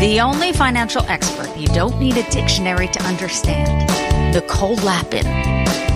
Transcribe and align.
The 0.00 0.20
only 0.20 0.52
financial 0.52 1.02
expert 1.06 1.56
you 1.56 1.66
don't 1.66 1.98
need 1.98 2.16
a 2.16 2.30
dictionary 2.30 2.86
to 2.86 3.02
understand. 3.02 3.90
Nicole 4.32 4.76
Lapin. 4.76 5.26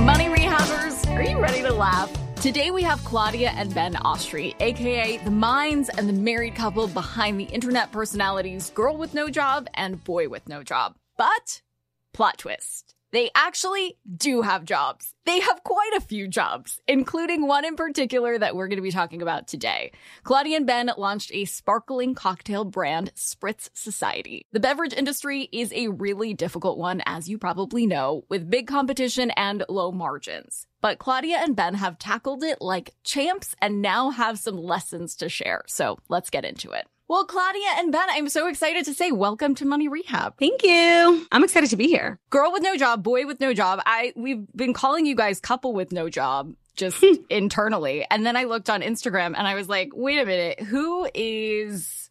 Money 0.05 0.25
rehabbers, 0.25 1.09
are 1.15 1.23
you 1.23 1.41
ready 1.41 1.63
to 1.63 1.73
laugh? 1.73 2.11
Today 2.35 2.73
we 2.73 2.83
have 2.83 2.99
Claudia 3.05 3.51
and 3.51 3.73
Ben 3.73 3.95
Oshry, 3.95 4.61
aka 4.61 5.19
the 5.19 5.31
minds 5.31 5.89
and 5.89 6.09
the 6.09 6.13
married 6.13 6.57
couple 6.57 6.89
behind 6.89 7.39
the 7.39 7.45
internet 7.45 7.93
personalities 7.93 8.71
Girl 8.71 8.97
with 8.97 9.15
No 9.15 9.31
Job 9.31 9.69
and 9.75 10.03
Boy 10.03 10.29
with 10.29 10.49
No 10.49 10.65
Job. 10.65 10.97
But 11.17 11.63
plot 12.13 12.39
twist. 12.39 12.97
They 13.13 13.31
actually 13.35 13.99
do 14.17 14.41
have 14.41 14.65
jobs. 14.65 15.15
They 15.27 15.39
have 15.41 15.63
quite 15.65 15.93
a 15.97 16.01
few 16.01 16.27
jobs, 16.27 16.81
including 16.89 17.47
one 17.47 17.67
in 17.67 17.77
particular 17.77 18.39
that 18.39 18.57
we're 18.57 18.69
going 18.69 18.79
to 18.79 18.83
be 18.83 18.91
talking 18.91 19.21
about 19.21 19.47
today. 19.47 19.93
Claudia 20.25 20.57
and 20.57 20.67
Ben 20.67 20.91
launched 20.97 21.31
a 21.35 21.45
sparkling 21.45 22.15
cocktail 22.15 22.65
brand, 22.65 23.13
Spritz 23.15 23.69
Society. 23.75 24.47
The 24.53 24.61
beverage 24.61 24.95
industry 24.95 25.49
is 25.53 25.73
a 25.75 25.89
really 25.89 26.33
difficult 26.33 26.79
one, 26.79 27.03
as 27.05 27.29
you 27.29 27.37
probably 27.37 27.87
know, 27.87 28.25
with 28.31 28.51
big 28.51 28.67
competition 28.67 29.31
and 29.33 29.63
low 29.69 29.93
margins. 29.93 30.67
But 30.81 30.99
Claudia 30.99 31.37
and 31.37 31.55
Ben 31.55 31.75
have 31.75 31.99
tackled 31.99 32.43
it 32.43 32.63
like 32.63 32.95
champs 33.05 33.55
and 33.61 33.83
now 33.83 34.11
have 34.11 34.39
some 34.39 34.57
lessons 34.57 35.15
to 35.17 35.29
share. 35.29 35.65
So 35.67 35.99
let's 36.09 36.31
get 36.31 36.47
into 36.47 36.71
it. 36.71 36.87
Well, 37.13 37.27
Claudia 37.27 37.67
and 37.77 37.93
Ben, 37.93 38.09
I'm 38.11 38.31
so 38.31 38.49
excited 38.49 38.87
to 38.87 38.95
say 38.95 39.13
welcome 39.13 39.55
to 39.57 39.67
Money 39.67 39.87
Rehab. 39.87 40.39
Thank 40.39 40.63
you. 40.63 41.27
I'm 41.31 41.45
excited 41.45 41.69
to 41.69 41.77
be 41.77 41.87
here. 41.87 42.19
Girl 42.31 42.51
with 42.51 42.63
no 42.63 42.75
job, 42.75 43.03
boy 43.03 43.27
with 43.27 43.39
no 43.39 43.53
job. 43.53 43.83
I 43.85 44.15
we've 44.17 44.47
been 44.57 44.73
calling 44.73 45.05
you 45.05 45.15
guys 45.15 45.39
couple 45.39 45.75
with 45.75 45.93
no 45.93 46.09
job 46.09 46.55
just 46.75 47.05
hmm. 47.05 47.17
internally. 47.29 48.07
And 48.11 48.25
then 48.25 48.35
I 48.35 48.45
looked 48.45 48.71
on 48.71 48.81
Instagram 48.81 49.35
and 49.37 49.47
I 49.47 49.55
was 49.57 49.69
like, 49.69 49.91
wait 49.93 50.21
a 50.21 50.25
minute, 50.25 50.61
who 50.61 51.07
is 51.13 52.09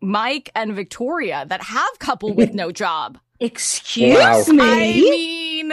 Mike 0.00 0.50
and 0.56 0.74
Victoria 0.74 1.46
that 1.46 1.62
have 1.62 1.98
couple 2.00 2.34
with 2.34 2.52
no 2.52 2.72
job? 2.72 3.18
Excuse 3.38 4.18
Wow. 4.18 4.42
me. 4.48 4.62
I 4.64 4.92
mean, 5.00 5.72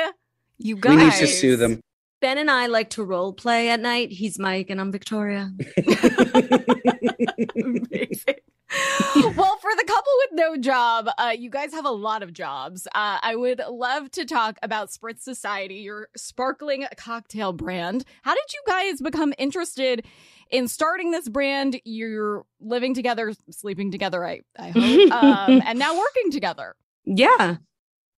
you 0.59 0.75
guys. 0.75 0.95
We 0.95 1.03
need 1.03 1.13
to 1.13 1.25
sue 1.25 1.55
them. 1.55 1.81
ben 2.21 2.37
and 2.37 2.51
I 2.51 2.67
like 2.67 2.91
to 2.91 3.03
role 3.03 3.33
play 3.33 3.69
at 3.69 3.79
night. 3.79 4.11
He's 4.11 4.37
Mike 4.37 4.69
and 4.69 4.79
I'm 4.79 4.91
Victoria. 4.91 5.51
Amazing. 7.55 8.35
well, 9.15 9.57
for 9.61 9.71
the 9.75 9.83
couple 9.87 10.11
with 10.23 10.31
no 10.33 10.57
job, 10.57 11.09
uh, 11.17 11.33
you 11.37 11.49
guys 11.49 11.71
have 11.73 11.85
a 11.85 11.91
lot 11.91 12.21
of 12.21 12.33
jobs. 12.33 12.85
Uh, 12.87 13.17
I 13.21 13.35
would 13.35 13.61
love 13.69 14.11
to 14.11 14.25
talk 14.25 14.57
about 14.61 14.89
Spritz 14.89 15.21
Society, 15.21 15.75
your 15.75 16.09
sparkling 16.17 16.85
cocktail 16.97 17.53
brand. 17.53 18.03
How 18.23 18.33
did 18.33 18.53
you 18.53 18.61
guys 18.67 19.01
become 19.01 19.33
interested 19.37 20.05
in 20.49 20.67
starting 20.67 21.11
this 21.11 21.29
brand? 21.29 21.79
You're 21.85 22.45
living 22.59 22.93
together, 22.93 23.33
sleeping 23.51 23.91
together, 23.91 24.25
I, 24.25 24.41
I 24.59 24.69
hope, 24.69 25.11
um, 25.11 25.61
and 25.65 25.79
now 25.79 25.97
working 25.97 26.31
together. 26.31 26.75
Yeah. 27.05 27.57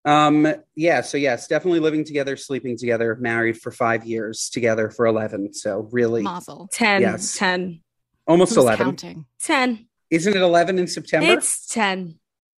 Um, 0.05 0.47
yeah, 0.75 1.01
so 1.01 1.17
yes, 1.17 1.47
definitely 1.47 1.81
living 1.81 2.03
together, 2.05 2.35
sleeping 2.37 2.77
together, 2.77 3.17
married 3.19 3.61
for 3.61 3.69
five 3.69 4.05
years, 4.05 4.49
together 4.49 4.89
for 4.89 5.05
11. 5.05 5.53
So 5.53 5.87
really 5.91 6.23
Mazel. 6.23 6.69
10. 6.71 7.01
Yes. 7.01 7.37
10. 7.37 7.81
almost 8.25 8.55
Who's 8.55 8.63
11. 8.63 8.83
counting? 8.83 9.25
10. 9.41 9.88
Isn't 10.09 10.35
it 10.35 10.41
11 10.41 10.79
in 10.79 10.87
September? 10.87 11.27
It's 11.33 11.67
10. 11.67 12.15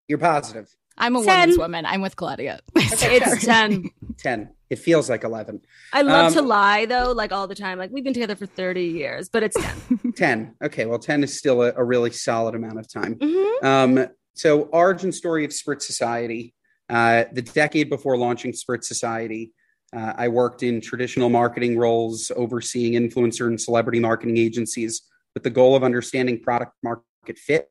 You're 0.07 0.17
positive. 0.17 0.67
I'm 0.97 1.15
a 1.15 1.23
Ten. 1.23 1.27
woman's 1.39 1.57
woman. 1.57 1.85
I'm 1.85 2.01
with 2.01 2.15
Claudia. 2.15 2.59
It's 2.75 3.45
10. 3.45 3.89
10. 4.17 4.49
It 4.69 4.79
feels 4.79 5.09
like 5.09 5.23
11. 5.23 5.61
I 5.91 6.01
love 6.01 6.27
Um, 6.27 6.33
to 6.33 6.41
lie 6.41 6.85
though, 6.85 7.11
like 7.11 7.31
all 7.31 7.47
the 7.47 7.55
time. 7.55 7.77
Like 7.77 7.91
we've 7.91 8.03
been 8.03 8.13
together 8.13 8.35
for 8.35 8.45
30 8.45 8.83
years, 8.83 9.27
but 9.29 9.43
it's 9.43 9.57
10. 9.59 10.13
10. 10.15 10.55
Okay, 10.63 10.85
well, 10.85 10.99
10 10.99 11.23
is 11.23 11.37
still 11.37 11.61
a, 11.63 11.73
a 11.75 11.83
really 11.83 12.11
solid 12.11 12.55
amount 12.55 12.79
of 12.79 12.91
time. 12.91 13.15
Mhm. 13.15 13.63
Um, 13.63 14.07
so, 14.33 14.61
origin 14.63 15.11
story 15.11 15.43
of 15.43 15.51
Spritz 15.51 15.81
Society. 15.83 16.53
Uh, 16.89 17.25
the 17.33 17.41
decade 17.41 17.89
before 17.89 18.17
launching 18.17 18.53
Spritz 18.53 18.85
Society, 18.85 19.51
uh, 19.93 20.13
I 20.15 20.29
worked 20.29 20.63
in 20.63 20.79
traditional 20.79 21.29
marketing 21.29 21.77
roles, 21.77 22.31
overseeing 22.35 22.93
influencer 22.93 23.47
and 23.47 23.59
celebrity 23.59 23.99
marketing 23.99 24.37
agencies 24.37 25.01
with 25.33 25.43
the 25.43 25.49
goal 25.49 25.75
of 25.75 25.83
understanding 25.83 26.39
product 26.41 26.73
market 26.81 27.03
fit, 27.37 27.69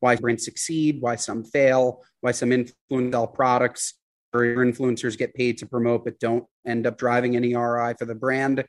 why 0.00 0.16
brands 0.16 0.44
succeed, 0.44 1.00
why 1.00 1.16
some 1.16 1.44
fail, 1.44 2.02
why 2.20 2.32
some 2.32 2.52
influence 2.52 3.30
products, 3.34 3.94
or 4.32 4.42
influencers 4.42 5.16
get 5.16 5.34
paid 5.34 5.58
to 5.58 5.66
promote 5.66 6.04
but 6.04 6.18
don't 6.18 6.44
end 6.66 6.86
up 6.86 6.98
driving 6.98 7.36
any 7.36 7.54
ROI 7.54 7.94
for 7.98 8.04
the 8.04 8.14
brand. 8.14 8.64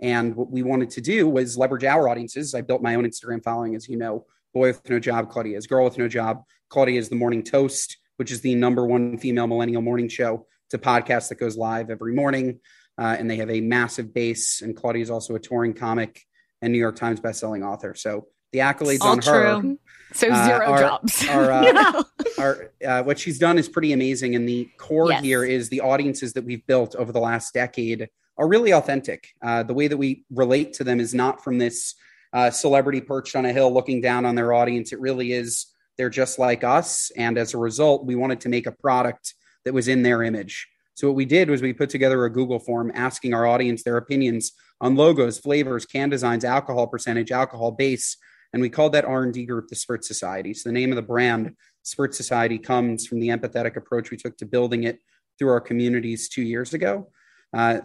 And 0.00 0.34
what 0.34 0.50
we 0.50 0.62
wanted 0.62 0.90
to 0.90 1.00
do 1.00 1.28
was 1.28 1.58
leverage 1.58 1.84
our 1.84 2.08
audiences. 2.08 2.54
I 2.54 2.62
built 2.62 2.82
my 2.82 2.94
own 2.94 3.04
Instagram 3.04 3.42
following, 3.44 3.74
as 3.74 3.88
you 3.88 3.98
know. 3.98 4.24
Boy 4.54 4.68
with 4.68 4.88
no 4.88 4.98
job, 4.98 5.30
Claudia 5.30 5.56
is 5.56 5.66
girl 5.66 5.84
with 5.84 5.98
no 5.98 6.08
job. 6.08 6.42
Claudia 6.70 6.98
is 6.98 7.08
the 7.08 7.16
morning 7.16 7.42
toast, 7.42 7.98
which 8.16 8.32
is 8.32 8.40
the 8.40 8.54
number 8.54 8.86
one 8.86 9.18
female 9.18 9.46
millennial 9.46 9.82
morning 9.82 10.08
show. 10.08 10.46
It's 10.66 10.74
a 10.74 10.78
podcast 10.78 11.28
that 11.28 11.38
goes 11.38 11.56
live 11.56 11.90
every 11.90 12.14
morning, 12.14 12.60
uh, 12.98 13.16
and 13.18 13.30
they 13.30 13.36
have 13.36 13.50
a 13.50 13.60
massive 13.60 14.14
base. 14.14 14.62
And 14.62 14.74
Claudia 14.74 15.02
is 15.02 15.10
also 15.10 15.34
a 15.34 15.38
touring 15.38 15.74
comic 15.74 16.22
and 16.62 16.72
New 16.72 16.78
York 16.78 16.96
Times 16.96 17.20
bestselling 17.20 17.66
author. 17.66 17.94
So 17.94 18.26
the 18.52 18.58
accolades 18.60 19.00
All 19.00 19.12
on 19.12 19.22
her 19.22 19.60
true. 19.60 19.78
So 20.12 20.28
Uh, 20.30 20.44
zero 20.46 20.66
our- 20.66 20.80
jobs. 20.80 21.28
are, 21.28 21.52
uh, 21.52 22.02
are 22.38 22.70
uh, 22.84 23.02
what 23.04 23.18
she's 23.18 23.38
done 23.38 23.58
is 23.58 23.68
pretty 23.68 23.92
amazing. 23.92 24.34
And 24.34 24.48
the 24.48 24.68
core 24.76 25.10
Yes. 25.10 25.22
here 25.22 25.44
is 25.44 25.68
the 25.68 25.80
audiences 25.80 26.32
that 26.32 26.44
we've 26.44 26.66
built 26.66 26.96
over 26.96 27.12
the 27.12 27.20
last 27.20 27.54
decade 27.54 28.08
are 28.36 28.48
really 28.48 28.72
authentic. 28.72 29.28
Uh, 29.42 29.62
the 29.62 29.74
way 29.74 29.86
that 29.86 29.96
we 29.96 30.24
relate 30.30 30.72
to 30.74 30.84
them 30.84 30.98
is 30.98 31.14
not 31.14 31.44
from 31.44 31.58
this 31.58 31.94
uh, 32.32 32.50
celebrity 32.50 33.00
perched 33.00 33.36
on 33.36 33.44
a 33.44 33.52
hill 33.52 33.72
looking 33.72 34.00
down 34.00 34.24
on 34.24 34.34
their 34.34 34.52
audience. 34.52 34.92
It 34.92 35.00
really 35.00 35.32
is 35.32 35.66
they're 35.96 36.10
just 36.10 36.38
like 36.38 36.64
us. 36.64 37.10
And 37.16 37.36
as 37.38 37.54
a 37.54 37.58
result, 37.58 38.06
we 38.06 38.14
wanted 38.14 38.40
to 38.42 38.48
make 38.48 38.66
a 38.66 38.72
product 38.72 39.34
that 39.64 39.74
was 39.74 39.88
in 39.88 40.02
their 40.02 40.22
image. 40.22 40.68
So 41.00 41.06
what 41.06 41.16
we 41.16 41.24
did 41.24 41.48
was 41.48 41.62
we 41.62 41.72
put 41.72 41.88
together 41.88 42.26
a 42.26 42.30
Google 42.30 42.58
form 42.58 42.92
asking 42.94 43.32
our 43.32 43.46
audience 43.46 43.82
their 43.82 43.96
opinions 43.96 44.52
on 44.82 44.96
logos, 44.96 45.38
flavors, 45.38 45.86
can 45.86 46.10
designs, 46.10 46.44
alcohol 46.44 46.88
percentage, 46.88 47.32
alcohol 47.32 47.72
base, 47.72 48.18
and 48.52 48.60
we 48.60 48.68
called 48.68 48.92
that 48.92 49.06
R&D 49.06 49.46
group 49.46 49.68
the 49.68 49.76
Spritz 49.76 50.04
Society. 50.04 50.52
So 50.52 50.68
the 50.68 50.74
name 50.74 50.92
of 50.92 50.96
the 50.96 51.02
brand, 51.02 51.56
Spritz 51.86 52.16
Society, 52.16 52.58
comes 52.58 53.06
from 53.06 53.18
the 53.18 53.28
empathetic 53.28 53.76
approach 53.76 54.10
we 54.10 54.18
took 54.18 54.36
to 54.36 54.44
building 54.44 54.84
it 54.84 54.98
through 55.38 55.48
our 55.48 55.60
communities 55.62 56.28
two 56.28 56.42
years 56.42 56.74
ago. 56.74 57.08
Uh, 57.56 57.78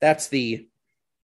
that's 0.00 0.28
the 0.28 0.68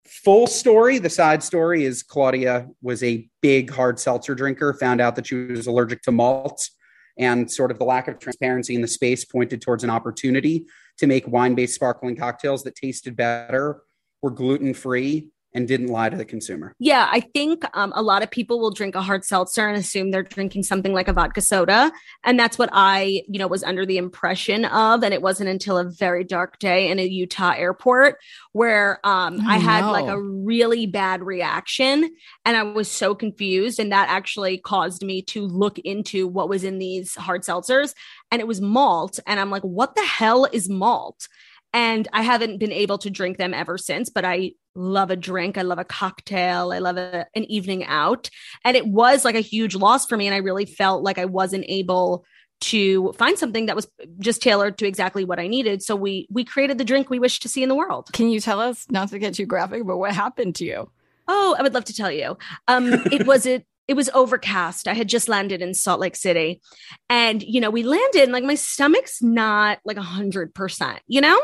full 0.04 0.48
story. 0.48 0.98
The 0.98 1.10
side 1.10 1.44
story 1.44 1.84
is 1.84 2.02
Claudia 2.02 2.66
was 2.82 3.04
a 3.04 3.28
big 3.40 3.70
hard 3.70 4.00
seltzer 4.00 4.34
drinker, 4.34 4.74
found 4.74 5.00
out 5.00 5.14
that 5.14 5.28
she 5.28 5.36
was 5.36 5.68
allergic 5.68 6.02
to 6.02 6.10
malt, 6.10 6.70
and 7.18 7.48
sort 7.48 7.70
of 7.70 7.78
the 7.78 7.84
lack 7.84 8.08
of 8.08 8.18
transparency 8.18 8.74
in 8.74 8.80
the 8.80 8.88
space 8.88 9.24
pointed 9.24 9.62
towards 9.62 9.84
an 9.84 9.90
opportunity 9.90 10.66
to 10.98 11.06
make 11.06 11.26
wine 11.28 11.54
based 11.54 11.74
sparkling 11.74 12.16
cocktails 12.16 12.62
that 12.64 12.74
tasted 12.74 13.16
better, 13.16 13.82
were 14.22 14.30
gluten 14.30 14.74
free, 14.74 15.28
and 15.56 15.66
didn't 15.66 15.88
lie 15.88 16.10
to 16.10 16.16
the 16.16 16.24
consumer. 16.24 16.74
Yeah, 16.78 17.08
I 17.10 17.20
think 17.20 17.64
um, 17.72 17.92
a 17.96 18.02
lot 18.02 18.22
of 18.22 18.30
people 18.30 18.60
will 18.60 18.70
drink 18.70 18.94
a 18.94 19.00
hard 19.00 19.24
seltzer 19.24 19.66
and 19.66 19.76
assume 19.78 20.10
they're 20.10 20.22
drinking 20.22 20.64
something 20.64 20.92
like 20.92 21.08
a 21.08 21.14
vodka 21.14 21.40
soda, 21.40 21.90
and 22.24 22.38
that's 22.38 22.58
what 22.58 22.68
I, 22.72 23.22
you 23.26 23.38
know, 23.38 23.46
was 23.48 23.64
under 23.64 23.86
the 23.86 23.96
impression 23.96 24.66
of. 24.66 25.02
And 25.02 25.14
it 25.14 25.22
wasn't 25.22 25.48
until 25.48 25.78
a 25.78 25.84
very 25.90 26.24
dark 26.24 26.58
day 26.58 26.90
in 26.90 26.98
a 26.98 27.06
Utah 27.06 27.54
airport 27.56 28.18
where 28.52 29.00
um, 29.02 29.38
Oh, 29.40 29.48
I 29.48 29.56
had 29.56 29.80
no. 29.80 29.92
like 29.92 30.06
a 30.06 30.20
really 30.20 30.86
bad 30.86 31.22
reaction, 31.22 32.10
and 32.44 32.56
I 32.56 32.62
was 32.62 32.90
so 32.90 33.14
confused, 33.14 33.80
and 33.80 33.90
that 33.92 34.10
actually 34.10 34.58
caused 34.58 35.02
me 35.02 35.22
to 35.22 35.46
look 35.46 35.78
into 35.78 36.28
what 36.28 36.50
was 36.50 36.64
in 36.64 36.78
these 36.78 37.14
hard 37.14 37.42
seltzers, 37.42 37.94
and 38.30 38.40
it 38.42 38.46
was 38.46 38.60
malt, 38.60 39.18
and 39.26 39.40
I'm 39.40 39.50
like, 39.50 39.62
what 39.62 39.94
the 39.94 40.04
hell 40.04 40.44
is 40.52 40.68
malt? 40.68 41.28
And 41.72 42.08
I 42.12 42.22
haven't 42.22 42.58
been 42.58 42.72
able 42.72 42.98
to 42.98 43.10
drink 43.10 43.38
them 43.38 43.52
ever 43.54 43.78
since, 43.78 44.10
but 44.10 44.24
I 44.24 44.52
love 44.76 45.10
a 45.10 45.16
drink. 45.16 45.58
I 45.58 45.62
love 45.62 45.78
a 45.78 45.84
cocktail. 45.84 46.72
I 46.72 46.78
love 46.78 46.96
a, 46.96 47.26
an 47.34 47.44
evening 47.44 47.84
out. 47.84 48.30
And 48.64 48.76
it 48.76 48.86
was 48.86 49.24
like 49.24 49.34
a 49.34 49.40
huge 49.40 49.74
loss 49.74 50.06
for 50.06 50.16
me. 50.16 50.26
And 50.26 50.34
I 50.34 50.38
really 50.38 50.66
felt 50.66 51.02
like 51.02 51.18
I 51.18 51.24
wasn't 51.24 51.64
able 51.68 52.24
to 52.58 53.12
find 53.12 53.38
something 53.38 53.66
that 53.66 53.76
was 53.76 53.88
just 54.18 54.42
tailored 54.42 54.78
to 54.78 54.86
exactly 54.86 55.24
what 55.24 55.38
I 55.38 55.46
needed. 55.46 55.82
So 55.82 55.94
we 55.94 56.26
we 56.30 56.44
created 56.44 56.78
the 56.78 56.84
drink 56.84 57.10
we 57.10 57.18
wish 57.18 57.40
to 57.40 57.48
see 57.48 57.62
in 57.62 57.68
the 57.68 57.74
world. 57.74 58.08
Can 58.12 58.30
you 58.30 58.40
tell 58.40 58.60
us, 58.60 58.86
not 58.90 59.10
to 59.10 59.18
get 59.18 59.34
too 59.34 59.46
graphic, 59.46 59.86
but 59.86 59.98
what 59.98 60.14
happened 60.14 60.54
to 60.56 60.64
you? 60.64 60.90
Oh, 61.28 61.56
I 61.58 61.62
would 61.62 61.74
love 61.74 61.84
to 61.86 61.94
tell 61.94 62.10
you. 62.10 62.38
Um, 62.68 62.92
it 63.12 63.26
was 63.26 63.46
it. 63.46 63.66
It 63.88 63.94
was 63.94 64.10
overcast. 64.14 64.88
I 64.88 64.94
had 64.94 65.08
just 65.08 65.28
landed 65.28 65.62
in 65.62 65.72
Salt 65.72 66.00
Lake 66.00 66.16
City, 66.16 66.60
and 67.08 67.42
you 67.42 67.60
know 67.60 67.70
we 67.70 67.82
landed. 67.82 68.22
And, 68.22 68.32
like 68.32 68.44
my 68.44 68.54
stomach's 68.54 69.22
not 69.22 69.78
like 69.84 69.96
a 69.96 70.02
hundred 70.02 70.54
percent, 70.54 71.00
you 71.06 71.20
know. 71.20 71.40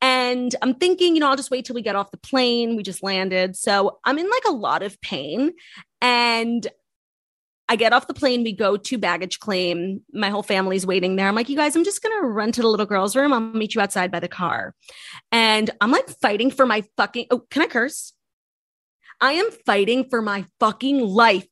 And 0.00 0.54
I'm 0.62 0.74
thinking, 0.74 1.14
you 1.14 1.20
know, 1.20 1.28
I'll 1.28 1.36
just 1.36 1.50
wait 1.50 1.64
till 1.64 1.74
we 1.74 1.82
get 1.82 1.96
off 1.96 2.10
the 2.10 2.16
plane. 2.16 2.76
We 2.76 2.82
just 2.82 3.02
landed, 3.02 3.56
so 3.56 3.98
I'm 4.04 4.18
in 4.18 4.28
like 4.28 4.44
a 4.46 4.52
lot 4.52 4.82
of 4.82 5.00
pain. 5.00 5.52
And 6.00 6.66
I 7.68 7.76
get 7.76 7.92
off 7.92 8.06
the 8.06 8.14
plane. 8.14 8.44
We 8.44 8.52
go 8.52 8.76
to 8.76 8.98
baggage 8.98 9.40
claim. 9.40 10.02
My 10.12 10.30
whole 10.30 10.42
family's 10.42 10.86
waiting 10.86 11.16
there. 11.16 11.26
I'm 11.26 11.34
like, 11.34 11.48
you 11.48 11.56
guys, 11.56 11.74
I'm 11.74 11.84
just 11.84 12.02
gonna 12.02 12.26
run 12.26 12.52
to 12.52 12.62
the 12.62 12.68
little 12.68 12.86
girl's 12.86 13.16
room. 13.16 13.32
I'll 13.32 13.40
meet 13.40 13.74
you 13.74 13.80
outside 13.80 14.12
by 14.12 14.20
the 14.20 14.28
car. 14.28 14.74
And 15.32 15.70
I'm 15.80 15.90
like 15.90 16.08
fighting 16.20 16.50
for 16.50 16.64
my 16.64 16.84
fucking. 16.96 17.26
Oh, 17.30 17.40
can 17.50 17.62
I 17.62 17.66
curse? 17.66 18.12
I 19.20 19.32
am 19.32 19.50
fighting 19.64 20.08
for 20.08 20.22
my 20.22 20.44
fucking 20.60 21.00
life 21.00 21.48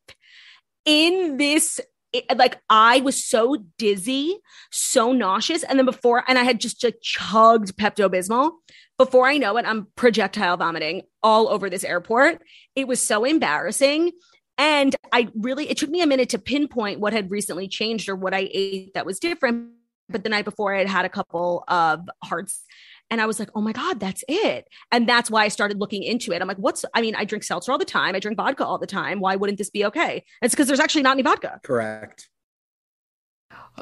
in 0.85 1.37
this. 1.37 1.81
It- 2.15 2.39
like 2.39 2.61
I 2.71 3.01
was 3.01 3.23
so 3.23 3.57
dizzy, 3.77 4.39
so 4.71 5.13
nauseous, 5.13 5.63
and 5.65 5.79
then 5.79 5.87
before, 5.87 6.25
and 6.27 6.39
I 6.39 6.45
had 6.45 6.61
just, 6.61 6.81
just 6.81 7.03
chugged 7.03 7.77
Pepto 7.77 8.09
Bismol. 8.09 8.53
Before 8.97 9.27
I 9.27 9.39
know 9.39 9.57
it, 9.57 9.67
I'm 9.67 9.89
projectile 9.97 10.57
vomiting 10.57 11.03
all 11.23 11.49
over 11.49 11.69
this 11.69 11.85
airport. 11.85 12.41
It 12.77 12.87
was 12.87 13.03
so 13.03 13.25
embarrassing. 13.25 14.13
And 14.57 14.95
I 15.13 15.29
really, 15.35 15.69
it 15.69 15.79
took 15.79 15.91
me 15.91 16.01
a 16.01 16.07
minute 16.07 16.29
to 16.29 16.39
pinpoint 16.39 17.01
what 17.01 17.13
had 17.13 17.31
recently 17.31 17.67
changed 17.67 18.09
or 18.09 18.15
what 18.15 18.33
I 18.33 18.49
ate 18.53 18.95
that 18.95 19.05
was 19.05 19.19
different. 19.19 19.73
But 20.09 20.23
the 20.23 20.29
night 20.29 20.45
before, 20.45 20.73
I 20.73 20.79
had 20.79 20.87
had 20.87 21.05
a 21.05 21.09
couple 21.09 21.65
of 21.67 22.09
hearts 22.23 22.63
and 23.11 23.21
I 23.21 23.27
was 23.27 23.39
like, 23.39 23.51
oh 23.55 23.61
my 23.61 23.73
God, 23.73 24.01
that's 24.01 24.25
it. 24.29 24.67
And 24.91 25.09
that's 25.09 25.31
why 25.31 25.45
I 25.45 25.49
started 25.49 25.79
looking 25.79 26.03
into 26.03 26.33
it. 26.33 26.41
I'm 26.41 26.49
like, 26.49 26.57
what's, 26.57 26.85
I 26.95 27.01
mean, 27.01 27.15
I 27.15 27.25
drink 27.25 27.45
seltzer 27.45 27.73
all 27.73 27.79
the 27.79 27.85
time. 27.85 28.15
I 28.15 28.19
drink 28.19 28.37
vodka 28.37 28.65
all 28.65 28.79
the 28.79 28.87
time. 28.87 29.21
Why 29.21 29.37
wouldn't 29.37 29.59
this 29.59 29.71
be 29.71 29.85
okay? 29.87 30.25
It's 30.43 30.55
because 30.55 30.67
there's 30.67 30.81
actually 30.81 31.03
not 31.03 31.13
any 31.13 31.23
vodka. 31.23 31.61
Correct. 31.63 32.29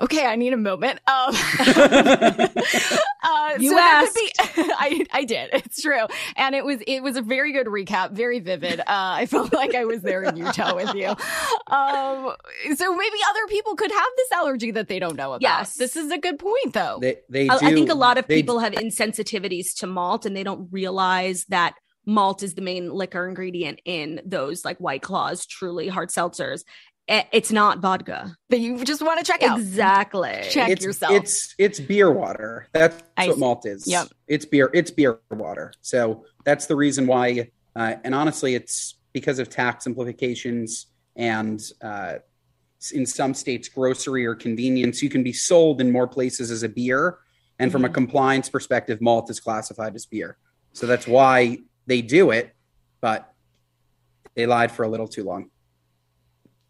Okay, 0.01 0.25
I 0.25 0.37
need 0.37 0.53
a 0.55 0.57
moment. 0.57 1.01
Um, 1.07 1.35
uh, 3.23 3.57
You 3.59 3.71
so 3.71 3.79
asked. 3.79 4.15
be- 4.15 4.33
I, 4.39 5.07
I 5.13 5.25
did. 5.25 5.51
It's 5.53 5.83
true, 5.83 6.07
and 6.37 6.55
it 6.55 6.65
was 6.65 6.79
it 6.87 7.03
was 7.03 7.17
a 7.17 7.23
very 7.23 7.53
good 7.53 7.67
recap, 7.67 8.13
very 8.13 8.41
vivid. 8.41 8.81
Uh, 8.81 8.85
I 8.87 9.27
felt 9.31 9.53
like 9.53 9.75
I 9.75 9.85
was 9.85 10.01
there 10.03 10.23
in 10.23 10.37
Utah 10.37 10.75
with 10.75 10.95
you. 10.95 11.09
Um, 11.09 12.35
so 12.77 12.97
maybe 12.97 13.17
other 13.31 13.47
people 13.49 13.75
could 13.77 13.91
have 13.93 14.09
this 14.17 14.33
allergy 14.33 14.71
that 14.73 14.89
they 14.89 14.99
don't 14.99 15.17
know 15.17 15.33
about. 15.35 15.43
Yes. 15.43 15.77
this 15.77 15.97
is 15.97 16.11
a 16.11 16.19
good 16.19 16.39
point, 16.39 16.73
though. 16.73 16.99
They 17.01 17.19
they 17.29 17.49
I, 17.49 17.59
do. 17.59 17.67
I 17.67 17.75
think 17.75 17.91
a 17.91 17.95
lot 17.95 18.19
of 18.19 18.27
they- 18.27 18.37
people 18.37 18.59
have 18.61 18.73
insensitivities 18.73 19.75
to 19.81 19.87
malt 19.87 20.27
and 20.27 20.37
they 20.37 20.43
don't 20.45 20.69
realize 20.73 21.45
that 21.47 21.75
malt 22.05 22.43
is 22.43 22.55
the 22.55 22.63
main 22.63 22.91
liquor 22.91 23.29
ingredient 23.29 23.81
in 23.85 24.21
those 24.25 24.65
like 24.65 24.79
white 24.79 25.03
claws, 25.03 25.47
truly 25.47 25.87
hard 25.89 26.09
seltzers. 26.09 26.65
I- 27.09 27.27
It's 27.33 27.51
not 27.53 27.81
vodka. 27.81 28.37
that 28.51 28.59
you 28.59 28.85
just 28.85 29.03
want 29.03 29.19
to 29.19 29.25
check 29.25 29.43
out. 29.43 29.59
Exactly. 29.59 30.41
Check 30.51 30.71
it's, 30.71 30.85
yourself. 30.85 31.13
It's 31.13 31.55
it's 31.59 31.81
beer 31.81 32.11
water. 32.11 32.69
That's 32.73 33.03
I 33.17 33.27
what 33.27 33.35
see. 33.35 33.41
malt 33.41 33.67
is. 33.67 33.87
Yep. 33.87 34.09
It's 34.29 34.45
beer. 34.45 34.71
It's 34.73 34.91
beer 34.91 35.19
water. 35.31 35.73
So 35.81 36.25
that's 36.45 36.67
the 36.67 36.77
reason 36.77 37.07
why. 37.07 37.51
Uh, 37.75 37.95
and 38.05 38.15
honestly, 38.15 38.55
it's 38.55 38.99
because 39.13 39.39
of 39.39 39.49
tax 39.49 39.85
simplifications 39.85 40.87
and 41.17 41.61
uh, 41.83 42.15
in 42.95 43.05
some 43.07 43.35
states, 43.35 43.69
grocery 43.69 44.25
or 44.27 44.35
convenience. 44.35 45.03
You 45.03 45.09
can 45.11 45.23
be 45.23 45.33
sold 45.33 45.81
in 45.81 45.91
more 45.91 46.07
places 46.09 46.51
as 46.51 46.63
a 46.63 46.69
beer, 46.69 47.19
and 47.59 47.71
from 47.71 47.85
a 47.85 47.89
Mm-hmm. 47.89 47.95
compliance 47.95 48.49
perspective, 48.49 49.01
malt 49.01 49.29
is 49.31 49.39
classified 49.41 49.95
as 49.95 50.07
beer. 50.07 50.37
So 50.73 50.87
that's 50.87 51.07
why 51.07 51.59
they 51.87 52.01
do 52.03 52.31
it, 52.31 52.55
but 53.01 53.33
they 54.35 54.47
lied 54.47 54.73
for 54.73 54.85
a 54.85 54.89
little 54.89 55.07
too 55.09 55.25
long. 55.25 55.51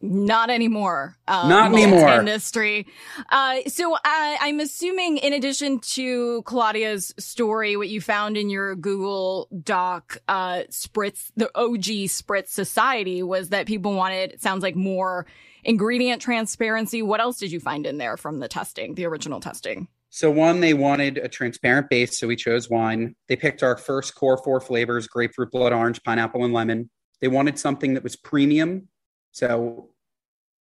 Not 0.05 0.51
anymore. 0.51 1.17
Uh, 1.29 1.49
Not 1.49 1.73
anymore. 1.73 2.09
Industry. 2.09 2.89
Uh, 3.31 3.59
so 3.69 3.97
I, 4.05 4.37
I'm 4.41 4.59
assuming, 4.59 5.19
in 5.19 5.33
addition 5.33 5.79
to 5.79 6.43
Claudia's 6.43 7.15
story, 7.19 7.77
what 7.77 7.89
you 7.89 8.01
found 8.01 8.37
in 8.37 8.51
your 8.51 8.75
Google 8.75 9.49
Doc, 9.63 10.19
uh, 10.27 10.65
Spritz, 10.71 11.31
the 11.37 11.51
OG 11.57 12.09
Spritz 12.11 12.49
Society, 12.49 13.23
was 13.23 13.51
that 13.51 13.67
people 13.67 13.95
wanted. 13.95 14.33
It 14.33 14.43
sounds 14.43 14.65
like 14.65 14.75
more 14.75 15.25
ingredient 15.63 16.21
transparency. 16.21 17.01
What 17.01 17.21
else 17.21 17.39
did 17.39 17.53
you 17.53 17.61
find 17.61 17.87
in 17.87 17.99
there 17.99 18.17
from 18.17 18.41
the 18.41 18.49
testing, 18.49 18.97
the 18.97 19.07
original 19.07 19.39
testing? 19.39 19.87
So 20.11 20.33
one, 20.33 20.59
they 20.61 20.75
wanted 20.75 21.17
a 21.19 21.29
transparent 21.29 21.89
base, 21.89 22.19
so 22.19 22.27
we 22.27 22.35
chose 22.35 22.69
wine. 22.69 23.15
They 23.29 23.37
picked 23.37 23.63
our 23.63 23.77
first 23.77 24.17
core 24.17 24.37
four 24.43 24.61
flavors: 24.61 25.07
grapefruit, 25.07 25.53
blood 25.53 25.73
orange, 25.73 26.03
pineapple, 26.03 26.45
and 26.45 26.53
lemon. 26.53 26.91
They 27.21 27.29
wanted 27.29 27.57
something 27.57 27.95
that 27.95 28.03
was 28.03 28.17
premium, 28.17 28.89
so 29.31 29.92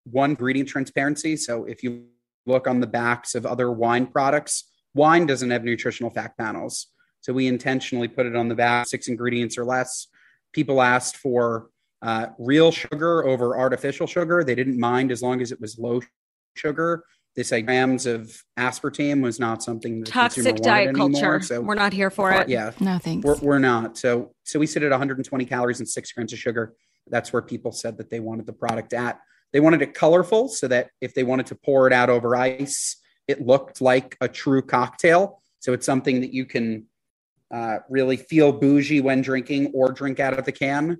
one 0.04 0.30
ingredient 0.30 0.68
transparency. 0.68 1.36
So 1.36 1.64
if 1.64 1.82
you 1.82 2.04
look 2.46 2.66
on 2.66 2.80
the 2.80 2.86
backs 2.86 3.34
of 3.34 3.46
other 3.46 3.70
wine 3.70 4.06
products, 4.06 4.64
wine 4.94 5.26
doesn't 5.26 5.50
have 5.50 5.64
nutritional 5.64 6.10
fact 6.10 6.38
panels. 6.38 6.88
So 7.20 7.32
we 7.32 7.46
intentionally 7.46 8.08
put 8.08 8.26
it 8.26 8.34
on 8.34 8.48
the 8.48 8.54
back, 8.54 8.86
six 8.88 9.08
ingredients 9.08 9.56
or 9.56 9.64
less. 9.64 10.08
People 10.52 10.82
asked 10.82 11.16
for 11.16 11.68
uh, 12.02 12.26
real 12.38 12.72
sugar 12.72 13.24
over 13.24 13.56
artificial 13.56 14.06
sugar. 14.08 14.42
They 14.42 14.56
didn't 14.56 14.78
mind 14.78 15.12
as 15.12 15.22
long 15.22 15.40
as 15.40 15.52
it 15.52 15.60
was 15.60 15.78
low 15.78 16.00
sugar. 16.56 17.04
They 17.34 17.44
say 17.44 17.62
grams 17.62 18.04
of 18.04 18.42
aspartame 18.58 19.22
was 19.22 19.40
not 19.40 19.62
something 19.62 20.00
that 20.00 20.10
Toxic 20.10 20.56
diet 20.56 20.88
wanted 20.88 21.00
anymore. 21.00 21.20
culture. 21.38 21.40
So 21.42 21.60
We're 21.62 21.76
not 21.76 21.92
here 21.94 22.10
for 22.10 22.30
it. 22.32 22.48
yeah, 22.48 22.72
No, 22.80 22.98
thanks. 22.98 23.24
we're, 23.24 23.36
we're 23.38 23.58
not. 23.58 23.96
So 23.96 24.34
so 24.42 24.58
we 24.58 24.66
sit 24.66 24.82
at 24.82 24.90
120 24.90 25.44
calories 25.46 25.78
and 25.78 25.88
six 25.88 26.12
grams 26.12 26.32
of 26.34 26.38
sugar. 26.40 26.74
That's 27.08 27.32
where 27.32 27.40
people 27.40 27.72
said 27.72 27.96
that 27.98 28.10
they 28.10 28.20
wanted 28.20 28.46
the 28.46 28.52
product 28.52 28.92
at. 28.92 29.18
They 29.52 29.60
wanted 29.60 29.82
it 29.82 29.94
colorful 29.94 30.48
so 30.48 30.68
that 30.68 30.90
if 31.00 31.14
they 31.14 31.22
wanted 31.22 31.46
to 31.46 31.54
pour 31.54 31.86
it 31.86 31.92
out 31.92 32.10
over 32.10 32.34
ice, 32.36 32.96
it 33.28 33.46
looked 33.46 33.80
like 33.80 34.16
a 34.20 34.28
true 34.28 34.62
cocktail. 34.62 35.42
So 35.60 35.72
it's 35.72 35.86
something 35.86 36.20
that 36.22 36.32
you 36.32 36.44
can 36.44 36.86
uh, 37.52 37.78
really 37.88 38.16
feel 38.16 38.52
bougie 38.52 39.00
when 39.00 39.20
drinking 39.22 39.72
or 39.74 39.92
drink 39.92 40.20
out 40.20 40.38
of 40.38 40.44
the 40.44 40.52
can. 40.52 40.98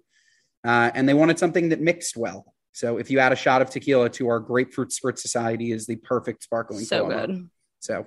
Uh, 0.64 0.90
and 0.94 1.08
they 1.08 1.14
wanted 1.14 1.38
something 1.38 1.70
that 1.70 1.80
mixed 1.80 2.16
well. 2.16 2.54
So 2.72 2.98
if 2.98 3.10
you 3.10 3.18
add 3.18 3.32
a 3.32 3.36
shot 3.36 3.62
of 3.62 3.70
tequila 3.70 4.08
to 4.10 4.28
our 4.28 4.38
grapefruit 4.38 4.90
spritz 4.90 5.18
society 5.18 5.72
is 5.72 5.86
the 5.86 5.96
perfect 5.96 6.42
sparkling 6.42 6.84
So 6.84 7.08
good. 7.08 7.48
So 7.80 8.06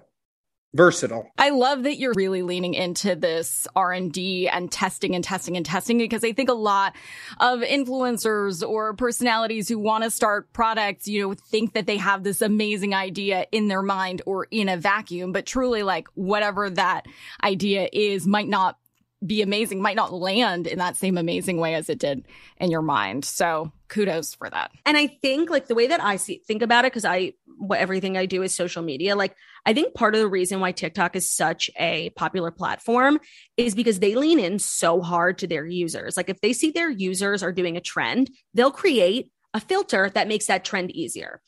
versatile. 0.75 1.31
I 1.37 1.49
love 1.49 1.83
that 1.83 1.97
you're 1.97 2.13
really 2.15 2.41
leaning 2.41 2.73
into 2.73 3.15
this 3.15 3.65
R&D 3.75 4.49
and 4.49 4.69
testing 4.71 5.15
and 5.15 5.23
testing 5.23 5.55
and 5.55 5.65
testing 5.65 5.97
because 5.97 6.23
I 6.23 6.33
think 6.33 6.49
a 6.49 6.53
lot 6.53 6.95
of 7.39 7.61
influencers 7.61 8.67
or 8.67 8.93
personalities 8.93 9.69
who 9.69 9.79
want 9.79 10.03
to 10.03 10.11
start 10.11 10.51
products, 10.51 11.07
you 11.07 11.21
know, 11.21 11.33
think 11.33 11.73
that 11.73 11.87
they 11.87 11.97
have 11.97 12.23
this 12.23 12.41
amazing 12.41 12.93
idea 12.93 13.47
in 13.51 13.69
their 13.69 13.81
mind 13.81 14.21
or 14.25 14.47
in 14.51 14.67
a 14.67 14.75
vacuum, 14.75 15.31
but 15.31 15.45
truly 15.45 15.81
like 15.81 16.07
whatever 16.13 16.69
that 16.69 17.05
idea 17.41 17.87
is 17.93 18.27
might 18.27 18.49
not 18.49 18.77
be 19.25 19.41
amazing, 19.41 19.81
might 19.81 19.95
not 19.95 20.13
land 20.13 20.67
in 20.67 20.77
that 20.77 20.97
same 20.97 21.17
amazing 21.17 21.57
way 21.57 21.73
as 21.73 21.89
it 21.89 21.99
did 21.99 22.27
in 22.57 22.69
your 22.69 22.81
mind. 22.81 23.23
So 23.23 23.71
kudos 23.87 24.35
for 24.35 24.49
that. 24.49 24.71
And 24.85 24.97
I 24.97 25.07
think 25.07 25.49
like 25.49 25.67
the 25.67 25.75
way 25.75 25.87
that 25.87 26.03
I 26.03 26.17
see 26.17 26.41
think 26.45 26.61
about 26.61 26.85
it, 26.85 26.91
because 26.91 27.05
I 27.05 27.33
what 27.67 27.79
everything 27.79 28.17
I 28.17 28.25
do 28.25 28.41
is 28.43 28.53
social 28.53 28.83
media. 28.83 29.15
Like 29.15 29.35
I 29.65 29.73
think 29.73 29.93
part 29.93 30.15
of 30.15 30.21
the 30.21 30.27
reason 30.27 30.59
why 30.59 30.71
TikTok 30.71 31.15
is 31.15 31.29
such 31.29 31.69
a 31.77 32.11
popular 32.11 32.51
platform 32.51 33.19
is 33.57 33.75
because 33.75 33.99
they 33.99 34.15
lean 34.15 34.39
in 34.39 34.59
so 34.59 35.01
hard 35.01 35.37
to 35.39 35.47
their 35.47 35.65
users. 35.65 36.17
Like 36.17 36.29
if 36.29 36.41
they 36.41 36.53
see 36.53 36.71
their 36.71 36.89
users 36.89 37.43
are 37.43 37.51
doing 37.51 37.77
a 37.77 37.81
trend, 37.81 38.29
they'll 38.53 38.71
create 38.71 39.31
a 39.55 39.59
filter 39.61 40.11
that 40.13 40.27
makes 40.27 40.47
that 40.47 40.65
trend 40.65 40.91
easier. 40.91 41.41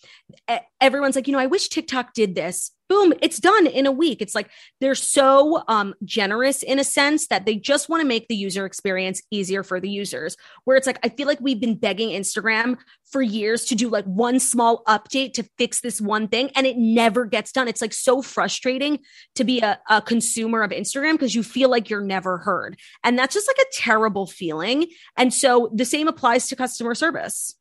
Everyone's 0.80 1.18
like, 1.18 1.28
you 1.28 1.34
know, 1.34 1.40
I 1.40 1.46
wish 1.46 1.68
TikTok 1.68 2.14
did 2.14 2.36
this. 2.36 2.72
Boom, 2.88 3.12
it's 3.22 3.38
done 3.38 3.68
in 3.68 3.86
a 3.86 3.92
week. 3.92 4.22
It's 4.22 4.34
like 4.34 4.50
they're 4.80 4.96
so 4.96 5.62
um, 5.68 5.94
generous 6.06 6.64
in 6.64 6.80
a 6.80 6.86
sense 6.86 7.28
that 7.28 7.46
they 7.46 7.56
just 7.56 7.90
want 7.90 8.00
to 8.00 8.08
make 8.08 8.30
the 8.30 8.36
user 8.36 8.66
experience 8.66 9.22
easier 9.30 9.62
for 9.62 9.82
the 9.82 9.90
users. 9.90 10.38
Where 10.64 10.78
it's 10.78 10.88
like, 10.88 11.00
I 11.04 11.10
feel 11.10 11.28
like 11.28 11.42
we've 11.42 11.60
been 11.60 11.76
begging 11.76 12.12
Instagram 12.12 12.78
for 13.12 13.22
years 13.22 13.66
to 13.66 13.76
do 13.76 13.90
like 13.90 14.06
one 14.06 14.40
small 14.40 14.84
update 14.88 15.34
to 15.34 15.44
fix 15.58 15.82
this 15.82 16.00
one 16.00 16.30
thing, 16.30 16.50
and 16.56 16.66
it 16.66 16.78
never 16.78 17.26
gets 17.26 17.52
done. 17.52 17.68
It's 17.68 17.82
like 17.82 17.94
so 17.94 18.22
frustrating 18.22 19.00
to 19.36 19.44
be 19.44 19.60
a, 19.60 19.82
a 19.90 20.02
consumer 20.02 20.64
of 20.64 20.72
Instagram 20.72 21.14
because 21.14 21.36
you 21.36 21.44
feel 21.44 21.70
like 21.70 21.90
you're 21.90 22.00
never 22.00 22.38
heard. 22.38 22.80
And 23.04 23.20
that's 23.20 23.34
just 23.34 23.50
like 23.50 23.60
a 23.60 23.70
terrible 23.74 24.28
feeling. 24.28 24.88
And 25.18 25.34
so 25.34 25.70
the 25.76 25.84
same 25.84 26.08
applies 26.08 26.48
to 26.48 26.56
customer 26.56 26.96
service. 26.96 27.54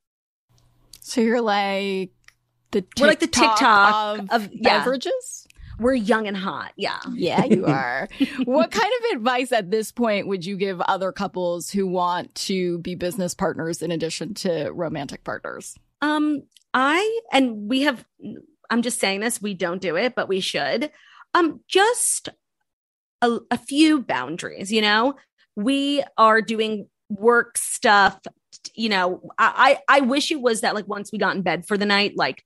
So 1.06 1.20
you're 1.20 1.40
like 1.40 2.10
the 2.72 2.84
We're 2.98 3.06
like 3.06 3.20
the 3.20 3.28
TikTok 3.28 4.18
of, 4.18 4.30
of- 4.30 4.48
yeah. 4.52 4.78
beverages. 4.80 5.46
We're 5.78 5.94
young 5.94 6.26
and 6.26 6.36
hot. 6.36 6.72
Yeah. 6.76 6.98
Yeah, 7.12 7.44
you 7.44 7.66
are. 7.66 8.08
what 8.44 8.70
kind 8.72 8.90
of 8.98 9.16
advice 9.16 9.52
at 9.52 9.70
this 9.70 9.92
point 9.92 10.26
would 10.26 10.44
you 10.44 10.56
give 10.56 10.80
other 10.80 11.12
couples 11.12 11.70
who 11.70 11.86
want 11.86 12.34
to 12.46 12.78
be 12.78 12.94
business 12.96 13.34
partners 13.34 13.82
in 13.82 13.90
addition 13.92 14.34
to 14.34 14.70
romantic 14.72 15.22
partners? 15.22 15.76
Um, 16.02 16.42
I 16.75 17.20
and 17.32 17.68
we 17.68 17.82
have 17.82 18.04
I'm 18.68 18.82
just 18.82 18.98
saying 18.98 19.20
this, 19.20 19.40
we 19.40 19.54
don't 19.54 19.80
do 19.80 19.96
it, 19.96 20.14
but 20.16 20.28
we 20.28 20.40
should. 20.40 20.90
Um, 21.34 21.60
just 21.68 22.30
a, 23.22 23.38
a 23.50 23.58
few 23.58 24.02
boundaries, 24.02 24.72
you 24.72 24.80
know. 24.80 25.14
We 25.54 26.02
are 26.18 26.42
doing 26.42 26.88
work 27.08 27.58
stuff, 27.58 28.18
you 28.75 28.88
know. 28.88 29.23
I, 29.38 29.78
I 29.88 29.99
I 29.99 30.00
wish 30.00 30.30
it 30.30 30.40
was 30.40 30.62
that 30.62 30.75
like 30.75 30.88
once 30.88 31.12
we 31.12 31.18
got 31.18 31.37
in 31.37 31.42
bed 31.42 31.66
for 31.66 31.78
the 31.78 31.87
night, 31.87 32.12
like 32.16 32.44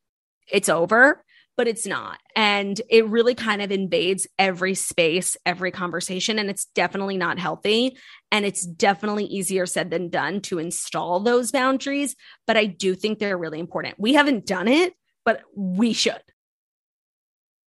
it's 0.50 0.68
over, 0.68 1.24
but 1.56 1.68
it's 1.68 1.86
not. 1.86 2.18
And 2.34 2.80
it 2.88 3.06
really 3.08 3.34
kind 3.34 3.60
of 3.60 3.70
invades 3.70 4.26
every 4.38 4.74
space, 4.74 5.36
every 5.44 5.70
conversation, 5.70 6.38
and 6.38 6.48
it's 6.48 6.64
definitely 6.64 7.18
not 7.18 7.38
healthy. 7.38 7.98
And 8.32 8.46
it's 8.46 8.64
definitely 8.64 9.24
easier 9.24 9.66
said 9.66 9.90
than 9.90 10.08
done 10.08 10.40
to 10.42 10.58
install 10.58 11.20
those 11.20 11.52
boundaries. 11.52 12.16
But 12.46 12.56
I 12.56 12.64
do 12.64 12.94
think 12.94 13.18
they're 13.18 13.36
really 13.36 13.60
important. 13.60 13.96
We 13.98 14.14
haven't 14.14 14.46
done 14.46 14.68
it, 14.68 14.94
but 15.24 15.42
we 15.54 15.92
should. 15.92 16.22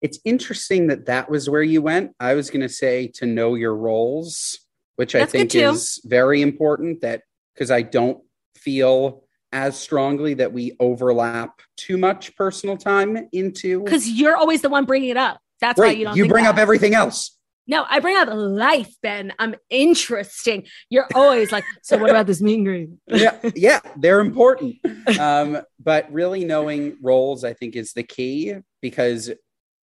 It's 0.02 0.20
interesting 0.26 0.88
that 0.88 1.06
that 1.06 1.30
was 1.30 1.50
where 1.50 1.64
you 1.64 1.82
went. 1.82 2.12
I 2.20 2.34
was 2.34 2.50
going 2.50 2.62
to 2.62 2.70
say 2.70 3.12
to 3.16 3.26
know 3.26 3.56
your 3.56 3.76
roles, 3.76 4.60
which 4.96 5.14
That's 5.14 5.34
I 5.34 5.38
think 5.38 5.56
is 5.56 6.02
very 6.04 6.42
important. 6.42 7.02
That 7.02 7.22
because 7.54 7.72
I 7.72 7.84
don't 7.84 8.24
feel 8.64 9.24
as 9.52 9.80
strongly 9.80 10.34
that 10.34 10.52
we 10.52 10.76
overlap 10.80 11.62
too 11.78 11.98
much 11.98 12.36
personal 12.36 12.76
time 12.76 13.30
into. 13.32 13.84
Because 13.84 14.10
you're 14.10 14.36
always 14.36 14.62
the 14.62 14.70
one 14.70 14.86
bringing 14.86 15.10
it 15.10 15.18
up. 15.18 15.40
That's 15.62 15.80
why 15.80 15.92
you 15.92 16.06
don't. 16.06 16.18
you 16.18 16.28
bring 16.28 16.44
that. 16.44 16.56
up 16.56 16.58
everything 16.58 16.94
else. 16.96 17.38
No, 17.66 17.86
I 17.90 18.00
bring 18.00 18.18
up 18.18 18.28
life, 18.30 18.94
Ben. 19.02 19.32
I'm 19.40 19.56
interesting. 19.70 20.66
You're 20.90 21.08
always 21.16 21.52
like, 21.52 21.64
so 21.82 21.98
what 21.98 22.10
about 22.10 22.28
this 22.28 22.42
mean 22.42 22.66
green? 22.66 23.00
yeah, 23.08 23.38
yeah, 23.56 23.80
they're 23.98 24.20
important. 24.20 24.76
Um, 25.20 25.62
but 25.80 26.12
really 26.12 26.46
knowing 26.46 26.98
roles, 27.02 27.44
I 27.44 27.54
think, 27.54 27.76
is 27.76 27.94
the 27.94 28.04
key 28.04 28.56
because 28.82 29.30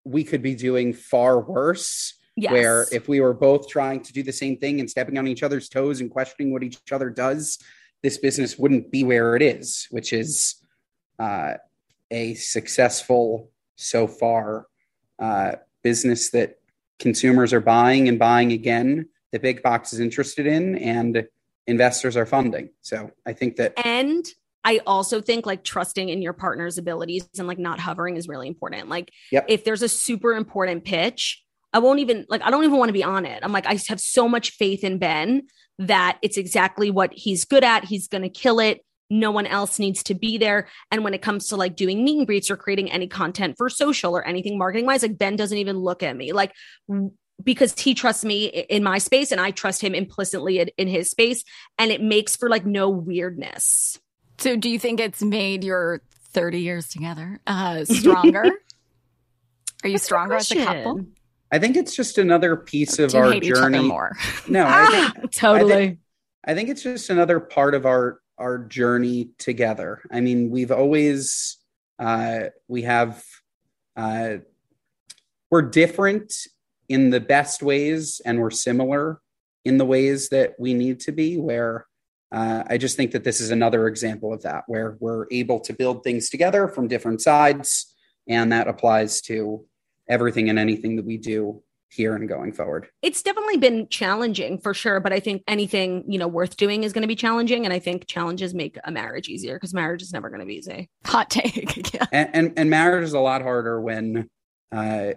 we 0.04 0.24
could 0.24 0.42
be 0.42 0.54
doing 0.54 0.92
far 0.92 1.40
worse. 1.40 2.14
Yes. 2.36 2.52
Where 2.52 2.86
if 2.90 3.06
we 3.06 3.20
were 3.20 3.34
both 3.34 3.68
trying 3.68 4.02
to 4.02 4.12
do 4.12 4.22
the 4.22 4.32
same 4.32 4.56
thing 4.56 4.80
and 4.80 4.88
stepping 4.88 5.18
on 5.18 5.28
each 5.28 5.42
other's 5.42 5.68
toes 5.68 6.00
and 6.00 6.10
questioning 6.10 6.52
what 6.52 6.62
each 6.62 6.78
other 6.90 7.10
does, 7.10 7.58
this 8.02 8.18
business 8.18 8.58
wouldn't 8.58 8.90
be 8.90 9.04
where 9.04 9.36
it 9.36 9.42
is, 9.42 9.86
which 9.90 10.12
is 10.12 10.56
uh, 11.18 11.54
a 12.10 12.34
successful 12.34 13.50
so 13.76 14.06
far 14.06 14.66
uh, 15.18 15.52
business 15.82 16.30
that 16.30 16.58
consumers 16.98 17.52
are 17.52 17.60
buying 17.60 18.08
and 18.08 18.18
buying 18.18 18.52
again. 18.52 19.08
The 19.32 19.38
big 19.38 19.62
box 19.62 19.92
is 19.92 20.00
interested 20.00 20.46
in, 20.46 20.76
and 20.76 21.26
investors 21.66 22.16
are 22.16 22.26
funding. 22.26 22.70
So 22.80 23.10
I 23.26 23.32
think 23.32 23.56
that 23.56 23.74
And 23.84 24.26
I 24.64 24.80
also 24.86 25.20
think 25.20 25.46
like 25.46 25.64
trusting 25.64 26.08
in 26.08 26.20
your 26.20 26.32
partner's 26.32 26.78
abilities 26.78 27.28
and 27.38 27.46
like 27.46 27.58
not 27.58 27.80
hovering 27.80 28.16
is 28.16 28.28
really 28.28 28.48
important. 28.48 28.88
Like 28.88 29.10
Yep. 29.30 29.46
if 29.48 29.64
there's 29.64 29.82
a 29.82 29.88
super 29.88 30.34
important 30.34 30.84
pitch, 30.84 31.42
I 31.72 31.78
won't 31.78 32.00
even 32.00 32.26
like 32.28 32.42
I 32.42 32.50
don't 32.50 32.64
even 32.64 32.78
want 32.78 32.88
to 32.88 32.94
be 32.94 33.04
on 33.04 33.26
it. 33.26 33.40
I'm 33.42 33.52
like 33.52 33.66
I 33.66 33.78
have 33.88 34.00
so 34.00 34.28
much 34.28 34.52
faith 34.52 34.84
in 34.84 34.98
Ben 34.98 35.42
that 35.78 36.18
it's 36.22 36.36
exactly 36.36 36.90
what 36.90 37.12
he's 37.14 37.44
good 37.44 37.64
at. 37.64 37.84
He's 37.84 38.08
going 38.08 38.22
to 38.22 38.28
kill 38.28 38.60
it. 38.60 38.84
No 39.08 39.30
one 39.30 39.46
else 39.46 39.78
needs 39.78 40.02
to 40.04 40.14
be 40.14 40.38
there. 40.38 40.68
And 40.90 41.02
when 41.02 41.14
it 41.14 41.22
comes 41.22 41.48
to 41.48 41.56
like 41.56 41.74
doing 41.74 42.04
meet 42.04 42.18
and 42.18 42.26
greets 42.26 42.50
or 42.50 42.56
creating 42.56 42.90
any 42.92 43.08
content 43.08 43.56
for 43.56 43.68
social 43.68 44.16
or 44.16 44.24
anything 44.24 44.58
marketing 44.58 44.86
wise, 44.86 45.02
like 45.02 45.18
Ben 45.18 45.36
doesn't 45.36 45.56
even 45.56 45.78
look 45.78 46.02
at 46.02 46.16
me 46.16 46.32
like 46.32 46.52
because 47.42 47.78
he 47.78 47.94
trusts 47.94 48.24
me 48.24 48.46
in 48.46 48.82
my 48.82 48.98
space 48.98 49.32
and 49.32 49.40
I 49.40 49.50
trust 49.50 49.82
him 49.82 49.94
implicitly 49.94 50.60
in, 50.60 50.68
in 50.76 50.86
his 50.86 51.10
space. 51.10 51.44
And 51.78 51.90
it 51.90 52.02
makes 52.02 52.36
for 52.36 52.48
like 52.48 52.66
no 52.66 52.88
weirdness. 52.88 53.98
So 54.38 54.56
do 54.56 54.68
you 54.68 54.78
think 54.78 55.00
it's 55.00 55.22
made 55.22 55.64
your 55.64 56.02
30 56.32 56.60
years 56.60 56.88
together 56.88 57.40
uh, 57.46 57.84
stronger? 57.84 58.44
Are 59.82 59.88
you 59.88 59.98
stronger 59.98 60.34
as 60.34 60.50
a 60.50 60.64
couple? 60.64 61.06
Question. 61.50 61.62
I 61.62 61.66
think 61.66 61.76
it's 61.76 61.96
just 61.96 62.18
another 62.18 62.56
piece 62.56 62.98
of 62.98 63.14
our 63.14 63.32
hate 63.32 63.44
each 63.44 63.52
other 63.52 63.62
journey. 63.62 63.88
more? 63.88 64.16
No, 64.48 64.66
I 64.66 65.10
think, 65.14 65.32
totally. 65.32 65.98
I 66.44 66.54
think 66.54 66.68
it's 66.68 66.82
just 66.82 67.10
another 67.10 67.40
part 67.40 67.74
of 67.74 67.86
our 67.86 68.20
our 68.38 68.58
journey 68.58 69.30
together. 69.38 70.02
I 70.10 70.20
mean, 70.20 70.50
we've 70.50 70.72
always 70.72 71.58
uh, 71.98 72.44
we 72.68 72.82
have 72.82 73.22
uh, 73.96 74.36
we're 75.50 75.62
different 75.62 76.32
in 76.88 77.10
the 77.10 77.20
best 77.20 77.62
ways, 77.62 78.20
and 78.24 78.40
we're 78.40 78.50
similar 78.50 79.20
in 79.64 79.76
the 79.76 79.84
ways 79.84 80.30
that 80.30 80.54
we 80.58 80.72
need 80.74 81.00
to 81.00 81.12
be. 81.12 81.36
Where 81.36 81.86
uh, 82.32 82.64
I 82.66 82.78
just 82.78 82.96
think 82.96 83.10
that 83.12 83.24
this 83.24 83.40
is 83.40 83.50
another 83.50 83.86
example 83.86 84.32
of 84.32 84.42
that, 84.42 84.64
where 84.66 84.96
we're 85.00 85.26
able 85.30 85.60
to 85.60 85.72
build 85.74 86.02
things 86.02 86.30
together 86.30 86.68
from 86.68 86.88
different 86.88 87.20
sides, 87.20 87.94
and 88.26 88.52
that 88.52 88.68
applies 88.68 89.20
to 89.22 89.66
everything 90.10 90.50
and 90.50 90.58
anything 90.58 90.96
that 90.96 91.06
we 91.06 91.16
do 91.16 91.62
here 91.92 92.14
and 92.14 92.28
going 92.28 92.52
forward. 92.52 92.86
it's 93.02 93.20
definitely 93.22 93.56
been 93.56 93.88
challenging 93.88 94.58
for 94.58 94.72
sure, 94.72 95.00
but 95.00 95.12
I 95.12 95.18
think 95.18 95.42
anything, 95.48 96.04
you 96.06 96.18
know, 96.20 96.28
worth 96.28 96.56
doing 96.56 96.84
is 96.84 96.92
going 96.92 97.02
to 97.02 97.08
be 97.08 97.16
challenging. 97.16 97.64
And 97.64 97.72
I 97.74 97.80
think 97.80 98.06
challenges 98.06 98.54
make 98.54 98.78
a 98.84 98.92
marriage 98.92 99.28
easier 99.28 99.54
because 99.56 99.74
marriage 99.74 100.00
is 100.02 100.12
never 100.12 100.28
going 100.28 100.38
to 100.38 100.46
be 100.46 100.54
easy. 100.54 100.88
Hot 101.06 101.30
take. 101.30 101.92
yeah. 101.94 102.06
and, 102.12 102.28
and 102.32 102.52
and 102.58 102.70
marriage 102.70 103.02
is 103.04 103.12
a 103.12 103.18
lot 103.18 103.42
harder 103.42 103.80
when 103.80 104.28
uh 104.70 105.14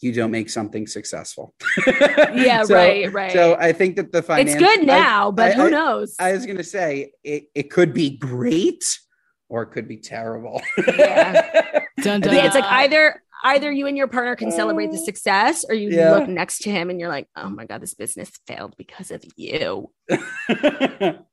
you 0.00 0.12
don't 0.12 0.30
make 0.30 0.48
something 0.50 0.86
successful 0.86 1.54
Yeah, 1.86 2.64
So- 2.64 2.74
right, 2.74 3.12
right. 3.12 3.32
so 3.32 3.56
i 3.58 3.72
think 3.72 3.96
that 3.96 4.12
the 4.12 4.24
it's 4.38 4.54
good 4.56 4.86
now, 4.86 5.30
but 5.30 5.52
I- 5.52 5.54
who 5.54 5.66
I- 5.66 5.70
knows? 5.70 6.14
I, 6.18 6.32
was 6.32 6.46
gonna 6.46 6.62
say 6.64 7.12
it, 7.24 7.44
it 7.54 7.70
could 7.70 7.92
be 7.92 8.16
great 8.16 8.82
or 9.48 9.62
it 9.62 9.66
could 9.72 9.88
be 9.88 9.96
terrible 9.98 10.60
Yeah. 10.88 11.82
Dun, 12.02 12.22
Yeah, 12.22 12.44
it's 12.46 12.54
like 12.54 12.64
either 12.64 13.22
either 13.54 13.70
you 13.72 13.86
and 13.86 13.96
your 13.96 14.08
partner 14.08 14.36
can 14.36 14.50
celebrate 14.50 14.90
the 14.92 14.98
success 14.98 15.64
or 15.68 15.74
you 15.74 15.90
Yeah. 15.90 16.12
look 16.14 16.28
next 16.28 16.58
to 16.62 16.70
him 16.70 16.90
and 16.90 16.98
you're 17.00 17.08
like, 17.08 17.28
oh 17.36 17.48
my 17.48 17.64
God, 17.64 17.80
this 17.80 17.94
business 17.94 18.30
failed 18.46 18.74
because 18.76 19.10
of 19.10 19.24
you. 19.36 19.90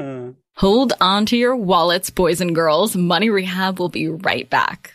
Uh, 0.00 0.30
Hold 0.56 0.94
on 1.00 1.26
to 1.26 1.36
your 1.36 1.54
wallets, 1.54 2.08
boys 2.10 2.40
and 2.40 2.54
girls. 2.54 2.96
Money 2.96 3.28
Rehab 3.30 3.78
will 3.78 3.90
be 3.90 4.08
right 4.08 4.48
back. 4.48 4.94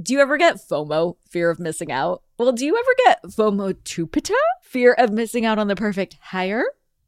Do 0.00 0.14
you 0.14 0.20
ever 0.20 0.38
get 0.38 0.56
FOMO, 0.56 1.16
fear 1.28 1.50
of 1.50 1.58
missing 1.58 1.92
out? 1.92 2.22
Well, 2.38 2.52
do 2.52 2.64
you 2.64 2.78
ever 2.78 2.94
get 3.04 3.22
FOMO 3.24 3.74
tupita, 3.84 4.32
fear 4.62 4.94
of 4.94 5.12
missing 5.12 5.44
out 5.44 5.58
on 5.58 5.68
the 5.68 5.76
perfect 5.76 6.16
hire? 6.18 6.64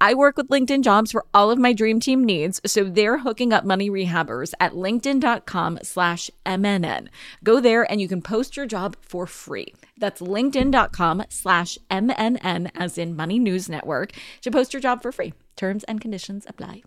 I 0.00 0.14
work 0.14 0.36
with 0.36 0.48
LinkedIn 0.48 0.82
jobs 0.82 1.12
for 1.12 1.24
all 1.32 1.50
of 1.50 1.58
my 1.58 1.72
dream 1.72 2.00
team 2.00 2.24
needs, 2.24 2.60
so 2.66 2.84
they're 2.84 3.18
hooking 3.18 3.52
up 3.52 3.64
money 3.64 3.90
rehabbers 3.90 4.52
at 4.60 4.72
linkedin.com 4.72 5.78
slash 5.82 6.30
MNN. 6.44 7.08
Go 7.44 7.60
there 7.60 7.90
and 7.90 8.00
you 8.00 8.08
can 8.08 8.22
post 8.22 8.56
your 8.56 8.66
job 8.66 8.96
for 9.00 9.26
free. 9.26 9.74
That's 9.98 10.20
linkedin.com 10.20 11.24
slash 11.28 11.78
MNN 11.90 12.70
as 12.74 12.98
in 12.98 13.16
Money 13.16 13.38
News 13.38 13.68
Network 13.68 14.12
to 14.42 14.50
post 14.50 14.72
your 14.72 14.80
job 14.80 15.02
for 15.02 15.12
free. 15.12 15.34
Terms 15.56 15.84
and 15.84 16.00
conditions 16.00 16.44
apply. 16.48 16.82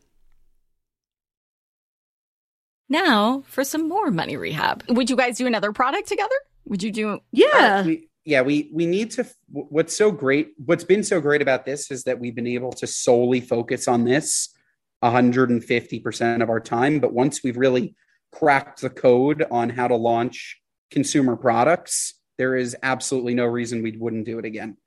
Now 2.90 3.44
for 3.48 3.64
some 3.64 3.88
more 3.88 4.12
money 4.12 4.38
rehab. 4.38 4.84
Would 4.90 5.10
you 5.10 5.16
guys 5.16 5.38
do 5.38 5.48
another 5.48 5.72
product 5.72 6.08
together? 6.08 6.36
Would 6.68 6.84
you 6.84 6.92
do? 6.92 7.20
Yeah. 7.32 7.84
We, 7.86 8.08
yeah, 8.26 8.42
we 8.42 8.70
we 8.74 8.88
need 8.88 9.12
to. 9.12 9.26
What's 9.52 9.96
so 9.96 10.12
great? 10.12 10.54
What's 10.58 10.84
been 10.84 11.04
so 11.04 11.22
great 11.22 11.44
about 11.44 11.64
this 11.64 11.92
is 11.92 12.04
that 12.06 12.20
we've 12.20 12.36
been 12.36 12.48
able 12.48 12.72
to 12.74 12.88
solely 12.88 13.40
focus 13.40 13.88
on 13.88 14.04
this 14.04 14.50
150 15.02 16.00
percent 16.00 16.42
of 16.42 16.50
our 16.50 16.60
time. 16.60 17.00
But 17.00 17.14
once 17.14 17.44
we've 17.44 17.56
really 17.56 17.96
cracked 18.32 18.82
the 18.82 18.90
code 18.90 19.46
on 19.52 19.70
how 19.70 19.88
to 19.88 19.96
launch 19.96 20.60
consumer 20.90 21.36
products, 21.36 22.16
there 22.40 22.56
is 22.56 22.76
absolutely 22.82 23.36
no 23.36 23.46
reason 23.46 23.84
we 23.84 23.96
wouldn't 23.96 24.26
do 24.26 24.40
it 24.40 24.46
again. 24.46 24.78